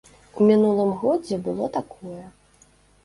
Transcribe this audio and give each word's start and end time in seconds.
У 0.37 0.47
мінулым 0.51 0.89
годзе 1.03 1.39
было 1.49 1.65
такое. 1.79 2.23